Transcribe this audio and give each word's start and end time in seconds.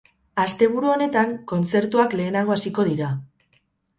Asteburu 0.43 0.89
honetan, 0.93 1.35
kontzertuak 1.51 2.15
lehenago 2.21 2.55
hasiko 2.57 2.87
dira. 2.89 3.13